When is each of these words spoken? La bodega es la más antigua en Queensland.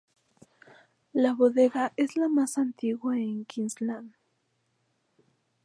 La 1.13 1.33
bodega 1.33 1.93
es 1.95 2.15
la 2.15 2.27
más 2.27 2.57
antigua 2.57 3.19
en 3.19 3.45
Queensland. 3.45 4.15